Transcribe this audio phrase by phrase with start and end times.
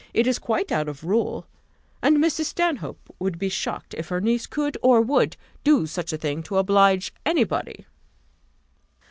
[0.15, 1.45] It is quite out of rule;
[2.01, 2.45] and Mrs.
[2.45, 6.57] Stanhope would be shocked if her niece could, or would, do such a thing to
[6.57, 7.85] oblige any body."